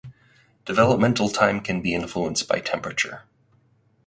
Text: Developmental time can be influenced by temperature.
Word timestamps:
Developmental 0.65 1.29
time 1.29 1.59
can 1.59 1.79
be 1.79 1.93
influenced 1.93 2.47
by 2.47 2.59
temperature. 2.59 3.21